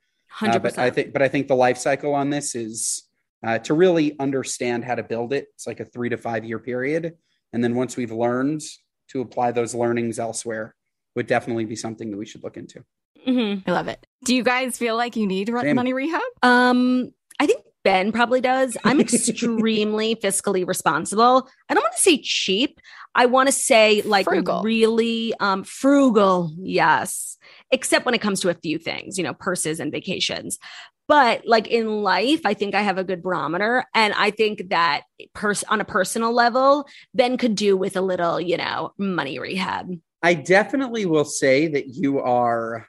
Uh, 0.42 0.58
but 0.58 0.78
I 0.78 0.90
think, 0.90 1.12
but 1.12 1.22
I 1.22 1.28
think 1.28 1.46
the 1.46 1.56
life 1.56 1.78
cycle 1.78 2.14
on 2.14 2.30
this 2.30 2.54
is 2.54 3.04
uh, 3.46 3.58
to 3.60 3.74
really 3.74 4.18
understand 4.18 4.84
how 4.84 4.96
to 4.96 5.02
build 5.02 5.32
it. 5.32 5.46
It's 5.54 5.66
like 5.66 5.80
a 5.80 5.84
three 5.84 6.08
to 6.08 6.16
five 6.16 6.44
year 6.44 6.58
period, 6.58 7.14
and 7.52 7.62
then 7.62 7.76
once 7.76 7.96
we've 7.96 8.12
learned 8.12 8.62
to 9.10 9.20
apply 9.20 9.52
those 9.52 9.74
learnings 9.74 10.18
elsewhere, 10.18 10.74
would 11.14 11.28
definitely 11.28 11.64
be 11.64 11.76
something 11.76 12.10
that 12.10 12.16
we 12.16 12.26
should 12.26 12.42
look 12.42 12.56
into. 12.56 12.84
Mm-hmm. 13.28 13.68
I 13.68 13.72
love 13.72 13.88
it. 13.88 14.04
Do 14.24 14.34
you 14.34 14.42
guys 14.42 14.78
feel 14.78 14.96
like 14.96 15.16
you 15.16 15.26
need 15.26 15.46
to 15.46 15.52
run- 15.52 15.64
Same. 15.64 15.76
money 15.76 15.92
rehab? 15.92 16.20
Um, 16.42 17.12
I 17.38 17.46
think 17.46 17.62
Ben 17.84 18.10
probably 18.12 18.40
does. 18.40 18.76
I'm 18.84 19.00
extremely 19.46 20.16
fiscally 20.16 20.66
responsible. 20.66 21.48
I 21.68 21.74
don't 21.74 21.82
want 21.82 21.94
to 21.96 22.02
say 22.02 22.20
cheap. 22.22 22.80
I 23.14 23.26
want 23.26 23.48
to 23.48 23.52
say 23.52 24.02
like 24.02 24.24
Frugal. 24.26 24.62
really 24.62 25.34
um 25.40 25.64
frugal. 25.64 26.52
Yes. 26.58 27.36
Except 27.70 28.04
when 28.06 28.14
it 28.14 28.20
comes 28.20 28.40
to 28.40 28.48
a 28.48 28.54
few 28.54 28.78
things, 28.78 29.18
you 29.18 29.24
know, 29.24 29.34
purses 29.34 29.80
and 29.80 29.92
vacations. 29.92 30.58
But 31.06 31.46
like 31.46 31.66
in 31.68 32.02
life, 32.02 32.42
I 32.44 32.52
think 32.54 32.74
I 32.74 32.82
have 32.82 32.98
a 32.98 33.04
good 33.04 33.22
barometer. 33.22 33.84
And 33.94 34.12
I 34.14 34.30
think 34.30 34.68
that 34.68 35.02
pers- 35.34 35.64
on 35.64 35.80
a 35.80 35.84
personal 35.84 36.32
level, 36.34 36.86
Ben 37.14 37.38
could 37.38 37.54
do 37.54 37.76
with 37.76 37.96
a 37.96 38.02
little, 38.02 38.38
you 38.40 38.58
know, 38.58 38.92
money 38.98 39.38
rehab. 39.38 39.90
I 40.22 40.34
definitely 40.34 41.06
will 41.06 41.24
say 41.24 41.66
that 41.68 41.86
you 41.88 42.18
are 42.20 42.86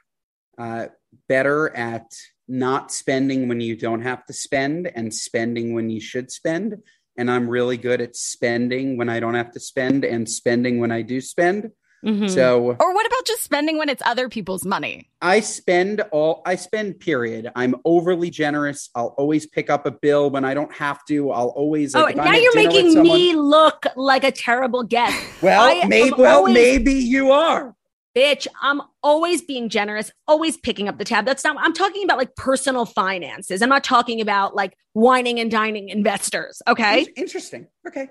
uh, 0.60 0.86
better 1.28 1.74
at 1.74 2.06
not 2.46 2.92
spending 2.92 3.48
when 3.48 3.60
you 3.60 3.74
don't 3.76 4.02
have 4.02 4.24
to 4.26 4.32
spend 4.32 4.90
and 4.94 5.12
spending 5.14 5.72
when 5.74 5.88
you 5.88 6.00
should 6.00 6.30
spend. 6.30 6.74
And 7.16 7.30
I'm 7.30 7.48
really 7.48 7.76
good 7.76 8.00
at 8.00 8.14
spending 8.16 8.96
when 8.98 9.08
I 9.08 9.20
don't 9.20 9.34
have 9.34 9.52
to 9.52 9.60
spend 9.60 10.04
and 10.04 10.28
spending 10.28 10.78
when 10.80 10.90
I 10.90 11.02
do 11.02 11.20
spend. 11.20 11.70
Mhm. 12.04 12.30
So 12.30 12.76
Or 12.80 12.94
what 12.94 13.06
about 13.06 13.26
just 13.26 13.42
spending 13.42 13.76
when 13.78 13.88
it's 13.90 14.02
other 14.06 14.28
people's 14.30 14.64
money? 14.64 15.10
I 15.20 15.40
spend 15.40 16.00
all 16.12 16.40
I 16.46 16.54
spend 16.56 16.98
period. 16.98 17.50
I'm 17.54 17.74
overly 17.84 18.30
generous. 18.30 18.88
I'll 18.94 19.14
always 19.18 19.46
pick 19.46 19.68
up 19.68 19.84
a 19.86 19.90
bill 19.90 20.30
when 20.30 20.44
I 20.44 20.54
don't 20.54 20.72
have 20.74 21.04
to. 21.08 21.30
I'll 21.30 21.48
always 21.62 21.94
Oh, 21.94 22.00
like, 22.00 22.16
I'm 22.18 22.24
now 22.24 22.38
you're 22.38 22.54
making 22.54 22.92
someone- 22.92 23.16
me 23.18 23.34
look 23.34 23.84
like 23.96 24.24
a 24.24 24.32
terrible 24.32 24.82
guest. 24.82 25.16
Well, 25.42 25.86
maybe 25.88 26.12
well, 26.16 26.38
always- 26.38 26.54
maybe 26.54 26.94
you 26.94 27.32
are. 27.32 27.74
Bitch, 28.16 28.48
I'm 28.60 28.82
always 29.02 29.42
being 29.42 29.68
generous, 29.68 30.10
always 30.26 30.56
picking 30.56 30.88
up 30.88 30.98
the 30.98 31.04
tab. 31.04 31.24
That's 31.24 31.44
not, 31.44 31.56
I'm 31.60 31.72
talking 31.72 32.02
about 32.02 32.18
like 32.18 32.34
personal 32.34 32.84
finances. 32.84 33.62
I'm 33.62 33.68
not 33.68 33.84
talking 33.84 34.20
about 34.20 34.54
like 34.54 34.76
wining 34.94 35.38
and 35.38 35.50
dining 35.50 35.88
investors. 35.90 36.60
Okay. 36.66 37.06
Interesting. 37.16 37.68
Okay. 37.86 38.08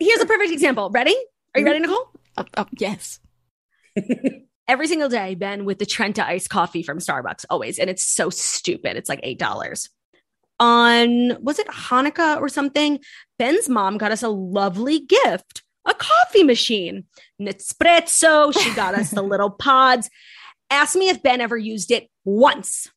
Here's 0.00 0.20
a 0.20 0.26
perfect 0.26 0.52
example. 0.52 0.90
Ready? 0.90 1.16
Are 1.54 1.60
you 1.60 1.66
ready, 1.66 1.78
mm-hmm. 1.78 1.90
Nicole? 1.90 2.10
Oh, 2.36 2.44
oh, 2.56 2.66
yes. 2.78 3.20
Every 4.68 4.86
single 4.86 5.08
day, 5.08 5.34
Ben 5.34 5.64
with 5.64 5.78
the 5.78 5.86
Trenta 5.86 6.26
iced 6.26 6.50
coffee 6.50 6.82
from 6.82 6.98
Starbucks, 6.98 7.46
always. 7.48 7.78
And 7.78 7.88
it's 7.88 8.04
so 8.04 8.30
stupid. 8.30 8.96
It's 8.96 9.08
like 9.08 9.22
$8. 9.22 9.88
On, 10.60 11.42
was 11.42 11.58
it 11.58 11.68
Hanukkah 11.68 12.40
or 12.40 12.48
something? 12.48 12.98
Ben's 13.38 13.68
mom 13.68 13.98
got 13.98 14.12
us 14.12 14.22
a 14.22 14.28
lovely 14.28 15.00
gift 15.00 15.62
a 15.84 15.94
coffee 15.94 16.42
machine, 16.44 17.04
Nespresso. 17.40 18.52
She 18.58 18.74
got 18.74 18.94
us 18.94 19.10
the 19.10 19.22
little 19.22 19.50
pods. 19.58 20.10
Ask 20.70 20.96
me 20.96 21.08
if 21.08 21.22
Ben 21.22 21.40
ever 21.40 21.56
used 21.56 21.90
it 21.90 22.08
once. 22.24 22.90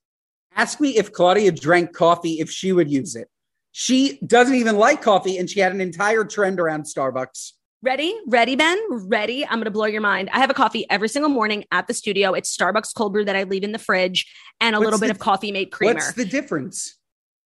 Ask 0.55 0.79
me 0.81 0.97
if 0.97 1.13
Claudia 1.13 1.51
drank 1.51 1.93
coffee, 1.93 2.39
if 2.39 2.49
she 2.51 2.73
would 2.73 2.91
use 2.91 3.15
it. 3.15 3.29
She 3.71 4.19
doesn't 4.25 4.55
even 4.55 4.75
like 4.77 5.01
coffee, 5.01 5.37
and 5.37 5.49
she 5.49 5.61
had 5.61 5.71
an 5.71 5.79
entire 5.79 6.25
trend 6.25 6.59
around 6.59 6.83
Starbucks. 6.83 7.53
Ready? 7.83 8.13
Ready, 8.27 8.55
Ben? 8.57 8.77
Ready? 9.07 9.45
I'm 9.45 9.53
going 9.53 9.63
to 9.65 9.71
blow 9.71 9.85
your 9.85 10.01
mind. 10.01 10.29
I 10.33 10.39
have 10.39 10.49
a 10.49 10.53
coffee 10.53 10.85
every 10.89 11.07
single 11.09 11.29
morning 11.29 11.63
at 11.71 11.87
the 11.87 11.93
studio. 11.93 12.33
It's 12.33 12.55
Starbucks 12.55 12.93
cold 12.95 13.13
brew 13.13 13.25
that 13.25 13.35
I 13.35 13.43
leave 13.43 13.63
in 13.63 13.71
the 13.71 13.79
fridge 13.79 14.31
and 14.59 14.75
a 14.75 14.79
What's 14.79 14.85
little 14.85 14.99
bit 14.99 15.05
the- 15.07 15.11
of 15.13 15.19
coffee 15.19 15.51
made 15.51 15.71
creamer. 15.71 15.93
What's 15.95 16.13
the 16.13 16.25
difference? 16.25 16.97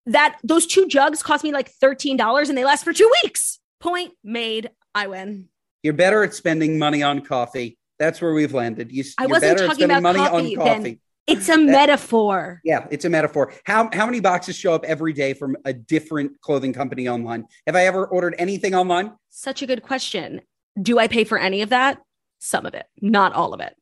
that 0.08 0.38
those 0.44 0.68
two 0.68 0.88
jugs 0.88 1.24
cost 1.24 1.44
me 1.44 1.52
like 1.52 1.72
$13 1.82 2.50
and 2.50 2.56
they 2.58 2.64
last 2.66 2.84
for 2.84 2.94
two 2.94 3.12
weeks. 3.24 3.60
Point 3.80 4.12
made. 4.24 4.70
I 4.96 5.08
win. 5.08 5.50
You're 5.84 5.94
better 5.94 6.24
at 6.24 6.34
spending 6.34 6.80
money 6.80 7.04
on 7.04 7.22
coffee. 7.22 7.78
That's 8.00 8.22
where 8.22 8.34
we've 8.34 8.54
landed. 8.54 8.92
You, 8.92 9.04
I 9.18 9.24
you're 9.24 9.30
wasn't 9.30 9.42
better 9.42 9.64
at 9.64 9.68
talking 9.68 9.84
spending 9.84 9.98
about 9.98 10.16
money 10.16 10.30
coffee, 10.30 10.58
on 10.58 10.78
coffee. 10.78 11.00
It's 11.28 11.50
a 11.50 11.58
metaphor. 11.58 12.62
Yeah, 12.64 12.88
it's 12.92 13.06
a 13.06 13.10
metaphor. 13.10 13.54
How 13.66 13.90
how 13.94 14.06
many 14.06 14.20
boxes 14.20 14.56
show 14.56 14.74
up 14.74 14.86
every 14.86 15.12
day 15.12 15.34
from 15.34 15.58
a 15.66 15.74
different 15.74 16.40
clothing 16.42 16.72
company 16.72 17.08
online? 17.10 17.46
Have 17.68 17.76
I 17.76 17.86
ever 17.86 18.06
ordered 18.06 18.36
anything 18.38 18.74
online? 18.74 19.12
Such 19.30 19.62
a 19.62 19.68
good 19.68 19.84
question. 19.84 20.42
Do 20.82 20.98
I 21.00 21.08
pay 21.08 21.24
for 21.24 21.38
any 21.38 21.62
of 21.62 21.70
that? 21.70 22.02
Some 22.40 22.66
of 22.66 22.74
it, 22.74 22.86
not 23.02 23.34
all 23.34 23.54
of 23.54 23.60
it. 23.60 23.76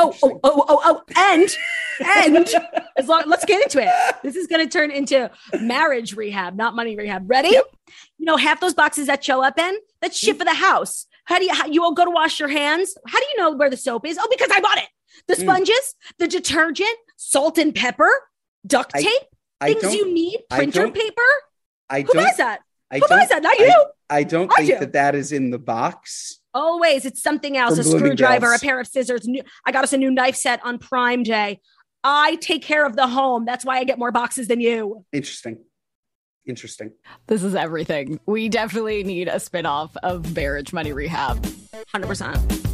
Oh, 0.00 0.14
oh, 0.22 0.40
oh, 0.44 0.64
oh, 0.68 0.80
oh, 0.84 1.02
and 1.16 1.48
and 2.36 2.48
as 2.96 3.08
long 3.08 3.24
let's 3.26 3.44
get 3.44 3.62
into 3.62 3.82
it. 3.82 3.88
This 4.22 4.36
is 4.36 4.46
going 4.46 4.66
to 4.66 4.70
turn 4.72 4.90
into 4.90 5.30
marriage 5.60 6.14
rehab, 6.16 6.54
not 6.56 6.74
money 6.76 6.96
rehab. 6.96 7.28
Ready? 7.28 7.48
You 7.50 7.62
know, 8.18 8.36
half 8.36 8.60
those 8.60 8.74
boxes 8.74 9.06
that 9.08 9.24
show 9.24 9.42
up 9.42 9.58
in 9.58 9.74
that's 10.00 10.16
shit 10.18 10.38
for 10.38 10.44
the 10.44 10.54
house. 10.54 11.06
How 11.24 11.38
do 11.38 11.44
you 11.44 11.52
how, 11.54 11.66
you 11.66 11.82
all 11.82 11.92
go 11.92 12.04
to 12.04 12.10
wash 12.10 12.38
your 12.40 12.48
hands? 12.48 12.94
How 13.06 13.18
do 13.18 13.26
you 13.32 13.36
know 13.42 13.52
where 13.52 13.68
the 13.70 13.76
soap 13.76 14.06
is? 14.06 14.18
Oh, 14.20 14.26
because 14.30 14.50
I 14.52 14.60
bought 14.60 14.78
it. 14.78 14.88
The 15.26 15.34
Mm. 15.34 15.40
sponges, 15.40 15.94
the 16.18 16.28
detergent, 16.28 16.96
salt 17.16 17.58
and 17.58 17.74
pepper, 17.74 18.10
duct 18.66 18.92
tape, 18.94 19.06
I 19.60 19.74
things 19.74 19.94
you 19.94 20.12
need, 20.12 20.40
I 20.50 20.56
printer 20.56 20.90
paper. 20.90 21.22
I 21.90 22.02
Who 22.02 22.12
don't. 22.12 22.24
buys 22.24 22.36
that? 22.36 22.60
I 22.90 22.98
Who 23.00 23.08
buys 23.08 23.28
that? 23.30 23.42
Not 23.42 23.60
I- 23.60 23.64
you. 23.64 23.84
I 24.10 24.22
don't 24.24 24.50
I 24.52 24.56
think 24.64 24.68
do. 24.70 24.78
that 24.78 24.92
that 24.94 25.14
is 25.14 25.32
in 25.32 25.50
the 25.50 25.58
box. 25.58 26.37
Always, 26.54 27.04
it's 27.04 27.22
something 27.22 27.56
else. 27.56 27.76
From 27.76 27.80
a 27.80 27.98
screwdriver, 27.98 28.52
a 28.52 28.58
pair 28.58 28.80
of 28.80 28.86
scissors. 28.86 29.26
New, 29.26 29.42
I 29.64 29.72
got 29.72 29.84
us 29.84 29.92
a 29.92 29.98
new 29.98 30.10
knife 30.10 30.36
set 30.36 30.64
on 30.64 30.78
Prime 30.78 31.22
Day. 31.22 31.60
I 32.02 32.36
take 32.36 32.62
care 32.62 32.86
of 32.86 32.96
the 32.96 33.06
home. 33.06 33.44
That's 33.44 33.64
why 33.64 33.78
I 33.78 33.84
get 33.84 33.98
more 33.98 34.12
boxes 34.12 34.48
than 34.48 34.60
you. 34.60 35.04
Interesting. 35.12 35.58
Interesting. 36.46 36.92
This 37.26 37.42
is 37.42 37.54
everything. 37.54 38.18
We 38.24 38.48
definitely 38.48 39.04
need 39.04 39.28
a 39.28 39.38
spin-off 39.38 39.94
of 40.02 40.34
marriage 40.34 40.72
money 40.72 40.92
rehab. 40.92 41.46
Hundred 41.92 42.06
percent. 42.06 42.67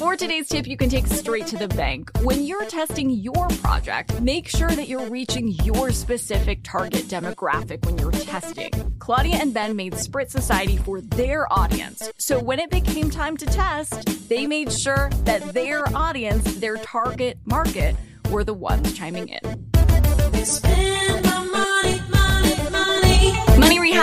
For 0.00 0.16
today's 0.16 0.48
tip, 0.48 0.66
you 0.66 0.78
can 0.78 0.88
take 0.88 1.06
straight 1.06 1.46
to 1.48 1.58
the 1.58 1.68
bank. 1.68 2.10
When 2.22 2.42
you're 2.44 2.64
testing 2.64 3.10
your 3.10 3.48
project, 3.48 4.18
make 4.22 4.48
sure 4.48 4.70
that 4.70 4.88
you're 4.88 5.10
reaching 5.10 5.48
your 5.62 5.90
specific 5.90 6.60
target 6.62 7.04
demographic 7.04 7.84
when 7.84 7.98
you're 7.98 8.10
testing. 8.10 8.70
Claudia 8.98 9.36
and 9.36 9.52
Ben 9.52 9.76
made 9.76 9.92
Spritz 9.92 10.30
Society 10.30 10.78
for 10.78 11.02
their 11.02 11.52
audience. 11.52 12.10
So 12.16 12.42
when 12.42 12.60
it 12.60 12.70
became 12.70 13.10
time 13.10 13.36
to 13.36 13.44
test, 13.44 14.30
they 14.30 14.46
made 14.46 14.72
sure 14.72 15.10
that 15.24 15.52
their 15.52 15.84
audience, 15.94 16.44
their 16.54 16.76
target 16.78 17.36
market, 17.44 17.94
were 18.30 18.42
the 18.42 18.54
ones 18.54 18.94
chiming 18.94 19.28
in. 19.28 19.40
Money, 21.52 22.00
money, 22.08 22.70
money 22.70 23.58
Money 23.58 23.78